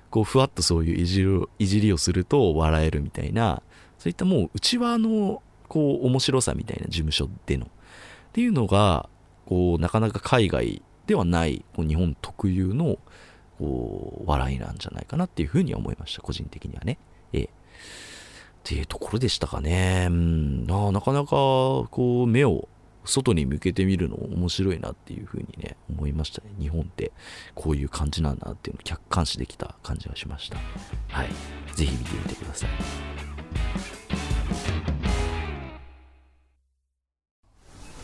[0.10, 3.62] こう、ふわっとそういういじる、いじりをすると笑えるみたいな、
[3.98, 7.70] そういったもう内輪の、こう、面白さみたいな事務所での、っ
[8.34, 9.10] ていうのが、
[9.46, 12.98] こう、なかなか海外ではない、こう日本特有の、
[13.58, 16.98] こう、笑いなんじゃないかなっていうふうに思いました、個人的にはね。
[17.34, 17.50] ええ。
[18.62, 20.08] っていうところでしたかね。
[20.10, 20.68] うん。
[20.70, 22.70] あなかなか、こう、目を
[23.04, 26.52] 外に向けてみるの面白いなっていうふうにね、思いましたね。
[26.60, 27.12] 日本って
[27.56, 30.58] こういう感じなんだっていうのを客観視できた感じがしました。
[31.10, 31.30] はい。
[31.74, 32.70] ぜひ見てみてください。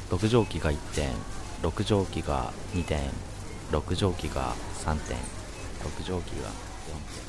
[0.09, 1.09] 6畳機が1点、
[1.61, 2.99] 6畳機が2点、
[3.71, 5.21] 6畳機が3点、6
[6.03, 6.51] 畳機が4
[7.13, 7.27] 点。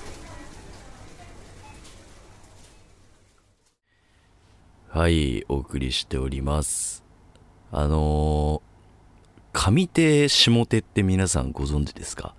[4.90, 7.05] はい、お送りしております。
[7.70, 12.35] あのー、上手、下手って皆さんご存知ですか？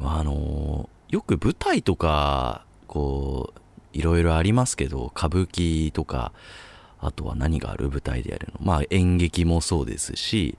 [0.00, 3.60] ああのーよく舞台とか、こう、
[3.92, 6.32] いろいろありますけど、歌舞伎とか、
[6.98, 8.58] あとは何がある舞台でやるの？
[8.60, 10.58] まあ演劇もそうですし、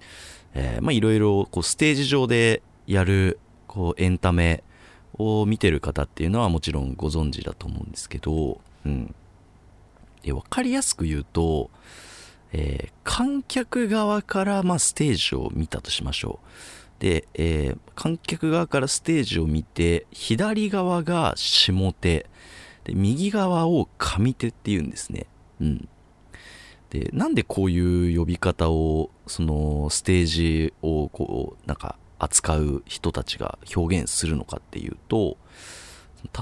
[0.54, 4.64] えーまあいろいろこうステージ上でやる、こうエンタメ
[5.16, 9.14] を見てる方っていうのはもちろんご存知だと思うんですけど、うん。
[10.24, 11.70] で、わかりやすく言うと、
[12.52, 16.40] えー観客側から、まあ、ステージを見たとしましょ
[17.00, 17.02] う。
[17.02, 22.28] で、えー観客側からステージを見て、左側が下手、
[22.86, 25.28] で、右側を上手って言うんですね。
[25.62, 25.90] うん。
[26.90, 35.38] で、なんでこういう呼び方を、その、ステージを、こう、なんか、扱う人たちが表現するのかっていうと、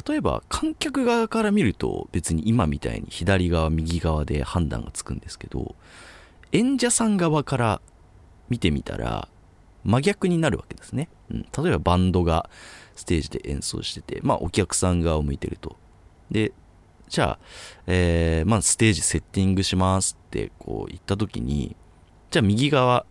[0.08, 5.76] 例えば観客側から見ると別に今みたいに左側右側で判断がつくんですけど
[6.52, 7.82] 演者さん側から
[8.50, 9.28] 見てみたら
[9.84, 12.50] 真逆になるわけですね、うん、例えばバンドが
[12.96, 15.76] ステージで演奏しててまあお客さん側を向いてると。
[16.30, 16.54] で
[17.10, 17.40] じゃあ、
[17.88, 21.76] えーまあ、ステージセッティングしますってこう言った時に
[22.30, 23.06] じゃあ右側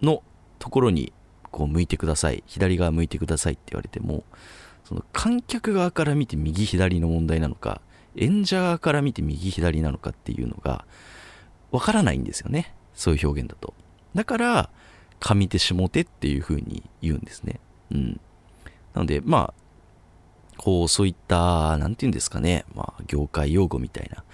[0.00, 0.22] の
[0.58, 1.12] ところに
[1.50, 2.42] こう向いてください。
[2.46, 4.24] 左側向いてくださいって言われても
[4.84, 7.80] その観客側から見て右左の問題なのか
[8.16, 10.84] 演者側から見て右左なのかっていうのが
[11.70, 12.74] わからないんですよね。
[12.94, 13.74] そういう表現だと。
[14.14, 14.70] だから
[15.20, 17.60] 上手下手っていう風に言うんですね。
[17.90, 18.20] うん。
[18.94, 19.62] なので、まあ、
[20.58, 24.24] こう、そういった、なんていうんですかね、まあ、業界用語みたいな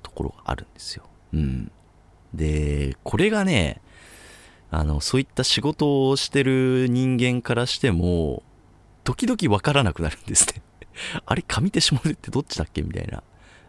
[0.00, 1.04] ところがあるんですよ。
[1.34, 1.70] うん。
[2.32, 3.80] で、これがね、
[4.70, 8.42] あの、そういった仕事をしてる人間からしても、
[9.08, 10.60] 時々わからなくなるんですね。
[11.24, 13.22] あれ、上手下手ってどっちだっけみたいな。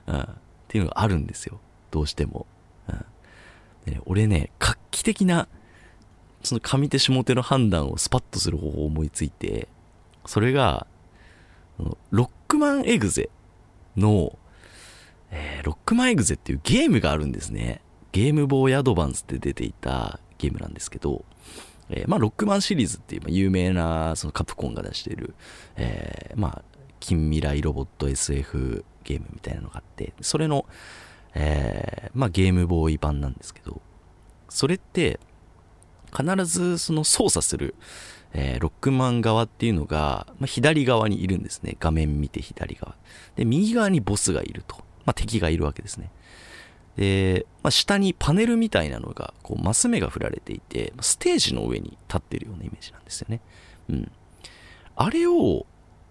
[0.08, 0.20] うん。
[0.20, 0.26] っ
[0.68, 1.62] ていうのがあるんですよ。
[1.92, 2.46] どうしても。
[2.90, 3.94] うん。
[3.94, 5.48] ね、俺ね、画期的な、
[6.44, 9.70] その上手下手の判断をスパッとする方法を思いついて、
[10.26, 10.88] それが、
[12.12, 13.30] ロックマンエグゼ
[13.96, 14.38] の、
[15.32, 17.82] えーロックマンエグゼっていうゲームがあるんですね。
[18.12, 21.24] ゲームボーイアドバンスで出ていたゲームなんですけど、
[21.90, 25.34] えーまあ、ロックマンシリーズっていう有名なそのカプコンが出している、
[25.76, 26.64] えーまあ、
[27.00, 30.66] 近未来ロボット SF ゲームみたいなのがあって、それの、
[31.34, 33.82] えーまあ、ゲームボーイ版なんですけど、
[34.50, 35.20] それって、
[36.16, 37.76] 必ずその操作する、
[38.34, 41.76] えーロックマン側っていうのが、まあ、左側にいるんですね。
[41.80, 42.96] 画面見て左側。
[43.36, 44.78] で、右側にボスがいると。
[45.06, 46.12] まあ、敵がいるわけですね。
[47.00, 53.40] で、まあ、下にパネルみたいなのが、こう、マス目が振られていて、ステージの上に立ってるようなイメージなんですよね。
[53.88, 54.12] うん。
[54.98, 55.66] あれを、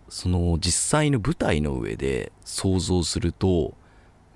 [0.09, 3.75] その、実際の舞台の上で想像すると、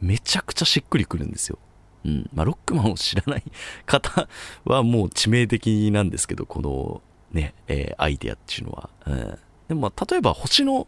[0.02, 1.58] めちゃくちゃしっくりくるんですよ。
[2.04, 2.28] うん。
[2.34, 3.44] まあ、ロックマンを知らない
[3.86, 4.28] 方
[4.66, 7.00] はもう致命的なんですけど、この、
[7.32, 8.90] ね、えーアイデアっていうのは。
[9.06, 9.38] うん。
[9.68, 10.86] でも、まあ、例えば星の、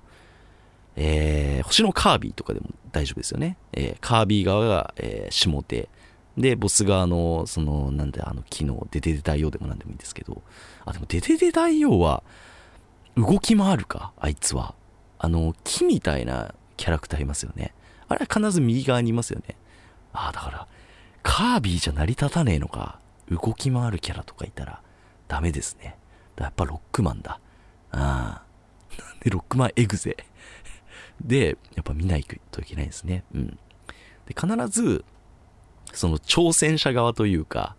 [0.97, 3.57] えー星のカービィとかでも大丈夫ですよね。
[3.73, 5.89] えーカービィ側が、えー下手。
[6.37, 10.43] で、ボス側の、その、なんで、あの、機能、デデデ大王でもなんでもいいんですけど、
[10.85, 12.25] あ、でもデデデ大王は、
[13.17, 14.75] 動き回るか、あいつは。
[15.21, 17.73] あの、木みたいなキャラクターいますよね。
[18.09, 19.55] あれは必ず右側にいますよね。
[20.13, 20.67] ああ、だから、
[21.23, 22.99] カービィじゃ成り立たねえのか？
[23.31, 24.83] 動き回るキャラとかいたら、
[25.29, 25.97] ダメですね。
[26.35, 27.39] だやっぱロックマンだ。
[27.93, 29.01] ああ。
[29.01, 30.17] なんでロックマンエグゼ。
[31.23, 33.25] で、やっぱ見ないといけないですね。
[33.35, 33.59] うん。
[34.27, 35.05] で、必ず、
[35.93, 37.77] その挑戦者側というか、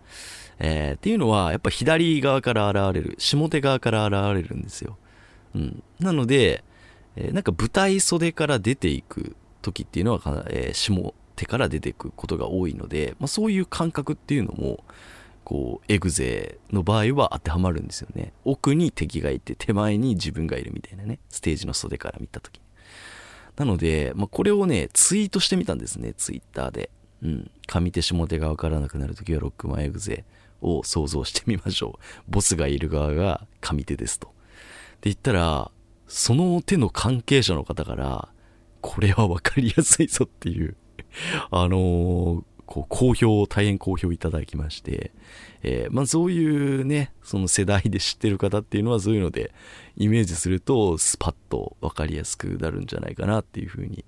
[0.59, 4.97] えーっていうのは、やっぱ左側から現れる、下手側から現れるんですよ。
[5.53, 5.83] うん。
[5.99, 6.63] なので、
[7.15, 14.83] えーなんか舞台袖から出ていく時っていうのは、えー下手から出ていくことが多いので、まあ、そういう感覚っていうのも、
[15.43, 18.31] こう、エグゼの場合は当てはまるんですよね。
[18.45, 21.19] 奥に敵がいて、手前に自分がいるみたいなね。
[21.29, 22.59] ステージの袖から見た時
[23.57, 26.89] なので、まあ、これをね、ツイートしてみたんですね、ツイッターで。
[27.23, 27.51] うん。
[27.67, 30.25] 上手下手がわからなくなるときはロックマンエグゼ
[30.61, 32.03] を想像してみましょう。
[32.27, 34.27] ボスがいる側が上手ですと。
[35.01, 35.71] で言ったら、
[36.07, 38.29] その手の関係者の方から、
[38.81, 40.75] これはわかりやすいぞっていう、
[41.49, 45.11] あのーこう、好評、大変好評いただきまして、
[45.63, 49.53] えーまあそういうね、その世代で知ってる方っていうのはそういうので、
[49.97, 54.05] イメージすると、スパッとわかりやすくなるんじゃないかなっていうふうに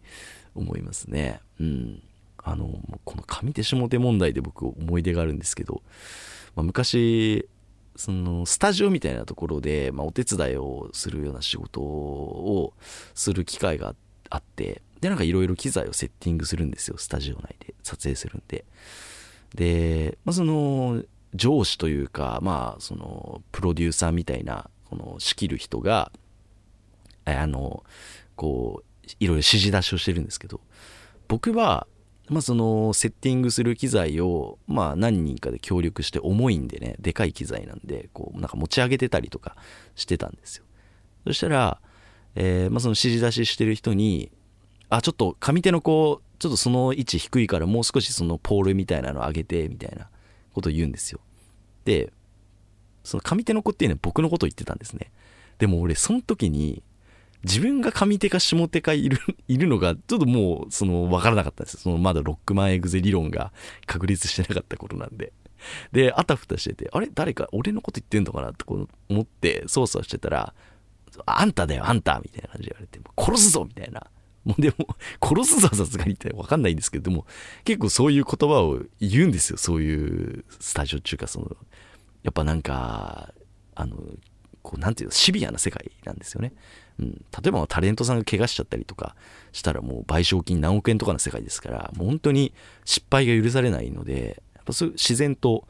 [0.55, 1.39] 思いますね。
[1.59, 2.01] うん。
[2.43, 5.81] あの、この上手下手問題で僕思い出があるんですけど、
[6.55, 7.47] まあ、昔、
[7.95, 12.73] そのスタジオみたいなところで、まあ、お手伝いをするような仕事を
[13.15, 13.95] する機会が
[14.29, 17.75] あって、で、なんかいろいろ機材をセッティングするんですよ、スタジオ内で。
[17.83, 18.65] 撮影するんで。
[19.55, 26.12] で、まあ、その上司というか、まあ、そのプロデューサーみたいな、この仕切る人が、
[27.25, 27.83] あの、
[28.36, 30.62] こう、いろいろ指示出しをしてるんですけど、
[31.27, 31.88] 僕は、
[32.29, 39.55] まあ、そのセッティングする機材を、まあ、何人かで協力して重いんでねでかい機材なんでこうなんか持ち上げてたりとか
[39.95, 40.65] してたんですよ。
[41.25, 41.79] そしたら、
[42.36, 44.31] えーまあ、その指示出ししてる人に
[44.89, 50.08] 「あちょっと上手の子ちょっとその位置低いからもう少しそのポールみたいなの上げて」みたいな
[50.54, 51.19] ことを言うんですよ
[51.86, 52.12] で
[53.04, 55.12] その上手の子っていうのは僕のことを言ってたんですね
[55.58, 56.84] でも俺その時に
[57.43, 61.80] 自分が上手か下手かいる、 いるのが、ちょっともう、その、わからなかったんですよ。
[61.82, 63.54] その、まだロックマンエグゼ理論が
[63.86, 65.34] 確立してなかった頃なんで。
[65.91, 67.10] で、あたふたしてて、あれ？
[67.13, 70.54] 誰か俺のこと言ってんのかなって思って操作してたら、
[71.26, 74.06] あんただよ、あんたみたいな感じで言われて、殺すぞみたいな。
[74.47, 77.25] もうでも、 殺すぞはさすがにってわかんないんですけど、も、
[77.65, 79.57] 結構そういう言葉を言うんですよ。
[79.57, 81.58] そういうスタジオ中か、その、
[82.23, 83.33] やっぱなんか、
[83.75, 83.98] あの、
[84.63, 86.54] こう、なんていうの、シビアな世界なんですよね。
[87.00, 87.25] うん。
[87.43, 89.15] 例えばタレントさんが怪我しちゃったりとか
[89.52, 92.54] したらもう賠償金何億円とかの世界ですから、もう本当に
[92.85, 95.67] 失敗が許されないので、やっぱそう自然と、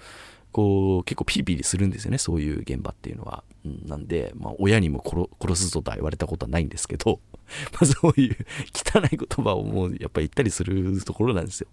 [0.51, 3.43] こう、結構ピリピリするんですよね、そういう現場っていうのは。
[3.85, 7.19] なんで、まあ、親にも殺殺すぞとは言われたことはないんですけど、
[7.73, 8.37] まあ、そういう
[8.73, 11.67] 汚い言葉をもうやっぱ言ったりするところなんですよ。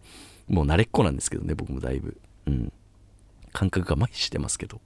[0.48, 2.16] もう慣れっこなんですけどね、僕もだいぶ。
[2.46, 2.72] うん。
[3.52, 4.80] 感覚が麻痺してますけど。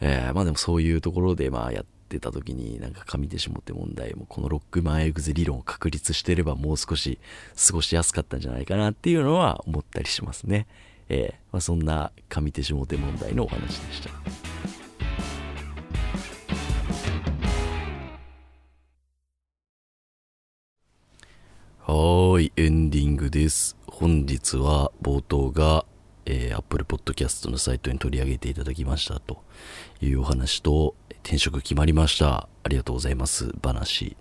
[0.00, 7.18] えーまあでもそういうところでまあやってた時になんか上手下手問題もこのロックマンエグゼ理論を確立してればもう少し
[7.66, 10.66] 過ごしやすかったんじゃないかなっていうのは思ったりしますね。
[11.08, 14.43] えーまあ、そんな上手下手問題のお話でした。
[21.86, 23.76] はい、エンディングです。
[23.86, 25.84] 本日は冒頭が、
[26.24, 29.42] えー、Apple Podcast のサイトに取り上げていただきましたと
[30.00, 32.48] いうお話と、転職決まりました。
[32.62, 33.52] ありがとうございます。
[33.62, 34.16] 話。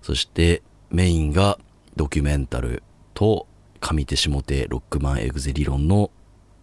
[0.00, 1.58] そして、メインが
[1.96, 2.82] ドキュメンタル
[3.12, 3.46] と
[3.82, 6.10] 上手下手ロックマンエグゼ理論の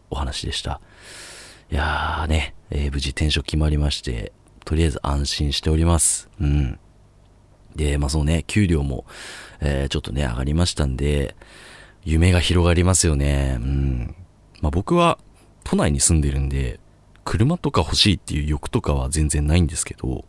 [0.09, 0.81] お話でした。
[1.71, 4.31] いやーね、えー無事転職決まりまして、
[4.65, 6.27] とりあえず安心しております。
[6.41, 6.79] うん。
[7.76, 9.05] で、まあそうね、給料も、
[9.61, 11.36] えーちょっとね、上がりましたんで、
[12.03, 13.57] 夢が広がりますよね。
[13.59, 14.15] うん。
[14.61, 15.19] まあ僕は
[15.63, 16.80] 都内に住んでるんで、
[17.26, 20.26] 車とか欲しいっていう欲とかは全然ないんですけど、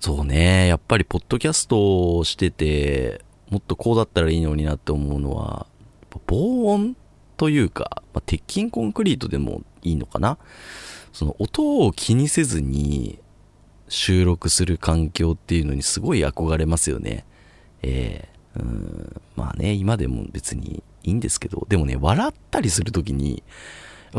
[0.00, 5.66] そうね、やっぱりポッドキャストをしてて、もっとこうだったらいいのになって思うのは、
[6.26, 6.96] 防音
[7.36, 10.38] というか、まあ、鉄筋コンクリートでもいいのかな
[11.12, 13.18] その音を気にせずに
[13.88, 17.24] 収録する環境っていうのにすごい憧れますよね。
[17.82, 23.42] ええうん、まあね、今でも別にいいんですけど、でもね、笑ったりするときに、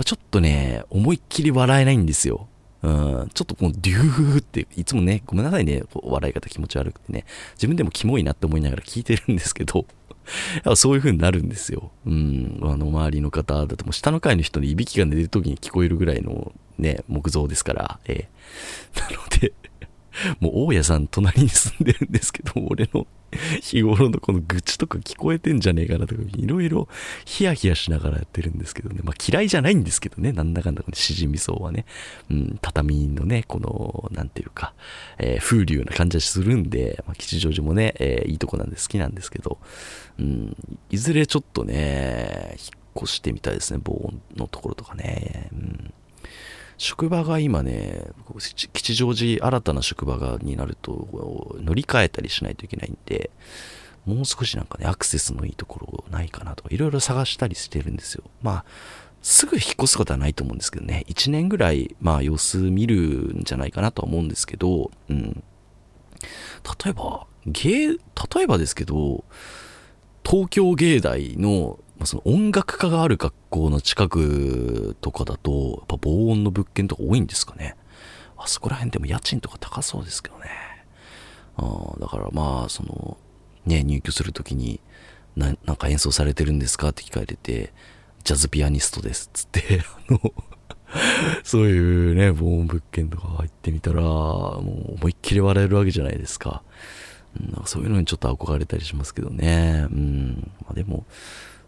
[0.05, 2.47] ちょっとね、思いっきり笑えないんですよ。
[2.83, 9.85] うん、ちょっとこのデューって、いつもね、ごめんなさいね、笑い方気持ち悪くてね、自分でもキモいなって思いながら聞いてるんですけど、
[10.75, 11.91] そういう風になるんですよ。
[12.05, 18.27] うん、あの、周りの方だともう下の階の人にいびきが寝てる時に聞こえるぐらいのね、木造ですから、え
[18.95, 19.53] え なので、
[20.39, 23.05] もう大家さん隣に住んでるんですけど、俺の
[23.61, 26.87] 日頃のこの愚痴とか聞こえてんじゃねえかなとか、いろいろ
[27.25, 29.01] ヒヤヒヤしながらやってるんですけどね。
[29.03, 31.85] まあ嫌いじゃないんですけどね、なんだかんだこのしじみ層はね。
[32.31, 34.73] うん、畳のね、この、なんていうか、
[35.17, 39.59] えー風流な感じはするんで、まあ、吉祥寺もね、えーいいとこなんで好きなんですけど、
[40.19, 40.55] うん、
[40.89, 45.49] いずれちょっとね、引っ越してみたいですね、防音のところとかね。
[45.51, 45.93] うん
[46.77, 48.03] 職場が今ね、
[48.37, 51.07] 吉吉祥寺新たな職場がになると
[51.59, 53.31] 乗り換えたりしないといけないんで、
[54.05, 58.23] もう少しなんかね、アクセスのいいところないかなとか、いろいろ探したりしてるんですよ。
[58.41, 58.65] まあ、
[59.21, 62.95] すぐ引っ越すことはないと思うんですけどね、1年ぐらい、まあ様子見る
[63.37, 65.43] んじゃないかなとは思うんですけど、うん。
[66.83, 67.97] 例えば、芸、例
[68.43, 69.25] えばですけど、
[70.25, 77.75] 東京芸大の、まあ、その音楽科がある学校の近くとかだと、やっぱ防音の物件とか多いんですかね。
[78.37, 80.45] あそこら辺でも家賃とか高そうですけどね。
[81.57, 83.17] あだからまあ、その、
[83.65, 84.79] ね、入居するときに、
[85.35, 87.73] な、なんか演奏されてるんですかって聞かれて、
[88.23, 89.29] ジャズピアニストです。
[89.33, 90.33] つって、 あの、
[91.43, 96.61] そういうね、防音物件とか入ってみたら、もう思いっきり笑えるわけじゃないですか。
[97.39, 99.87] うんそういうのにちょっと憧れたりしますけどね。
[99.91, 100.51] うん。
[100.61, 101.05] まあでも、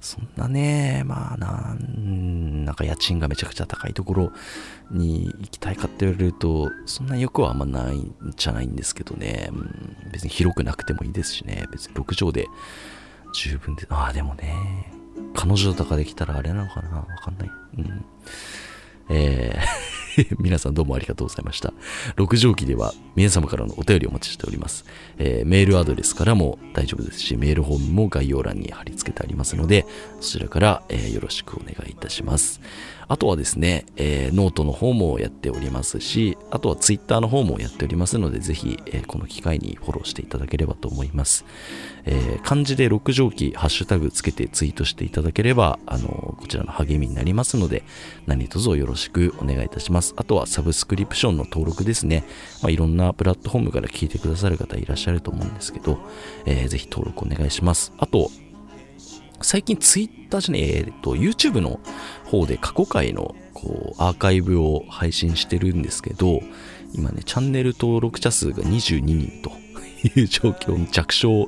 [0.02, 4.32] そんなね、まあなん、なんか家賃がめちゃくちゃ高いところ
[4.91, 9.50] に行きたいかって言われると、そんな欲はあんまないんじゃないんですけどね。
[9.52, 11.66] うん、別に広くなくてもいいですしね。
[11.72, 12.47] 別に6畳で
[13.34, 14.54] 十分で、ああ、でもね、
[15.36, 17.50] 彼女とかできたらあれなのかなわかんない。
[17.78, 18.06] うん。
[19.10, 19.89] えー
[20.40, 21.74] 皆さんどうもありがとうございました。
[22.18, 24.86] 6畳期では皆様からのお便りをお待ちしております。
[25.18, 29.86] えーメールアドレスからも大丈夫ですし、メールフォームも概要欄に貼り付けてありますので、
[30.20, 32.62] そちらから、えーよろしくお願いいたします。
[33.10, 41.43] あとはですね、えーノートの方もやっておりますし、あとはツイッターの方もやっておりますので、ぜひ、えーこの機会にフォローしていただければと思います。
[42.05, 47.84] えー漢字で六畳期ハッシュタグつけてツイートしていただければ、あのこちらの励みになりますので、
[48.28, 50.14] 何卒よろしくお願いいたします。
[50.16, 52.24] あとはサブスクリプションの登録ですね。
[52.62, 55.97] まあ、いろんなプラットフォームから聞いてくださる方いらっしゃると思うんですけど、
[56.45, 57.91] えーぜひ登録お願いします。
[57.97, 58.30] あと、
[59.42, 61.80] 最近ツイッターじゃねえ、ーと、YouTube の
[62.26, 66.42] 方で過去回のこうアーカイブを配信してるんですけど、
[66.94, 69.52] 今ね、チャンネル登録者数が22人と
[70.20, 71.44] いう状況、弱小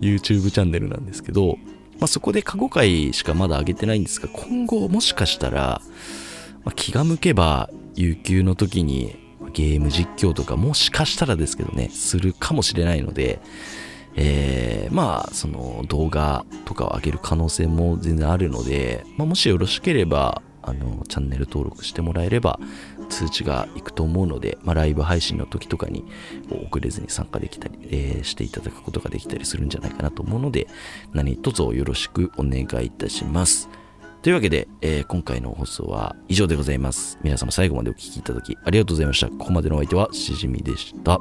[0.00, 1.58] YouTube チャンネルなんですけど、
[1.98, 5.80] まあ、そこで過去回しかまだ上げてないんですが、今後もしかしたら、
[6.64, 9.16] まあ、気が向けば、有給の時に
[9.52, 13.40] ゲーム実況とかもしかしたらですけどね、するかもしれないので、
[14.16, 22.58] えーまあ、その動画とかを上げる可能性も全然あるので、まあ、もしよろしければ、あの、チャンネル登録してもらえれば、
[23.10, 26.04] 通知がいくと思うので、まあ、ライブ配信の時とかに
[26.48, 30.68] 遅れずに参加できたり、えーしていただくことができたりするんじゃないかなと思うので、
[31.12, 33.68] 何卒よろしくお願いいたします。
[34.22, 37.18] というわけで、えー今回の放送は以上でございます。
[37.22, 39.28] 皆様最後までお聞きいただきありがとうございました。
[39.28, 41.18] ここまでのお相手はしじみでした。